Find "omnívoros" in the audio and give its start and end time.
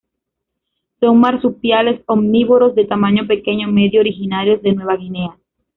2.07-2.73